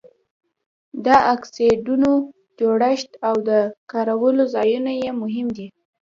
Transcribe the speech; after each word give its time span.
د 1.05 1.07
اکسایډونو 1.33 2.11
جوړښت 2.59 3.11
او 3.27 3.35
د 3.49 3.51
کارولو 3.91 4.43
ځایونه 4.55 4.91
یې 5.01 5.09
مهم 5.21 5.47
دي. 5.57 5.67